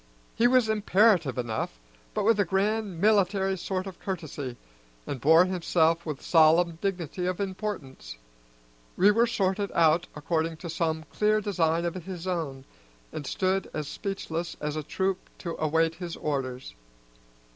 [0.33, 1.79] He was imperative enough,
[2.15, 4.57] but with a grand military sort of courtesy,
[5.05, 8.17] and bore himself with solemn dignity of importance.
[8.97, 12.65] We were sorted out according to some clear design of his own,
[13.13, 16.73] and stood as speechless as a troop to await his orders.